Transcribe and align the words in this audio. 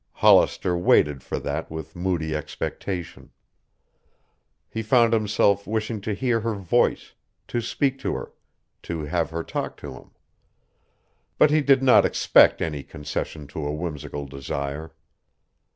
Hollister 0.13 0.75
waited 0.75 1.21
for 1.21 1.37
that 1.37 1.69
with 1.69 1.95
moody 1.95 2.35
expectation. 2.35 3.29
He 4.67 4.81
found 4.81 5.13
himself 5.13 5.67
wishing 5.67 6.01
to 6.01 6.15
hear 6.15 6.39
her 6.39 6.55
voice, 6.55 7.13
to 7.49 7.61
speak 7.61 7.99
to 7.99 8.15
her, 8.15 8.33
to 8.81 9.01
have 9.03 9.29
her 9.29 9.43
talk 9.43 9.77
to 9.77 9.93
him. 9.93 10.09
But 11.37 11.51
he 11.51 11.61
did 11.61 11.83
not 11.83 12.03
expect 12.03 12.63
any 12.63 12.81
such 12.81 12.89
concession 12.89 13.45
to 13.49 13.63
a 13.63 13.71
whimsical 13.71 14.25
desire. 14.25 14.91